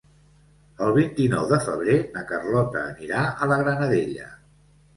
[0.85, 4.31] El vint-i-nou de febrer na Carlota anirà a la Granadella.